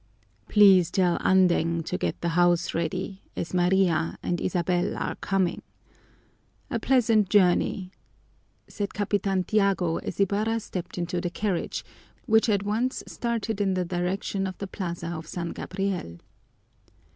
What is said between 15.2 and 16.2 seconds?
San Gabriel.